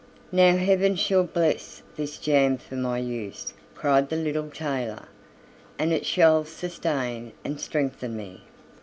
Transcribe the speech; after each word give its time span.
"Now 0.31 0.55
heaven 0.57 0.95
shall 0.95 1.25
bless 1.25 1.83
this 1.95 2.17
jam 2.17 2.57
for 2.57 2.73
my 2.75 2.97
use," 2.97 3.53
cried 3.75 4.09
the 4.09 4.15
little 4.15 4.49
tailor, 4.49 5.07
"and 5.77 5.93
it 5.93 6.07
shall 6.07 6.43
sustain 6.43 7.33
and 7.45 7.59
strengthen 7.61 8.17
me." 8.17 8.41